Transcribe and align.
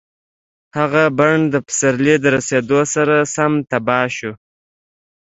هغه 0.77 1.03
بڼ 1.17 1.35
د 1.53 1.55
پسرلي 1.67 2.15
د 2.21 2.25
رسېدو 2.35 2.79
سره 2.95 3.15
سم 3.35 3.51
تباه 3.71 4.07
شو. 4.17 4.31